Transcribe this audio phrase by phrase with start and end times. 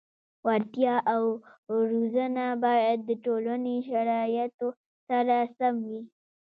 [0.45, 1.23] وړتیا او
[1.91, 4.67] روزنه باید د ټولنې شرایطو
[5.07, 6.01] سره سم وي.